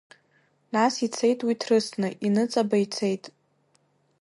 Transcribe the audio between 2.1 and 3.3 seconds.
иныҵаба ицеит.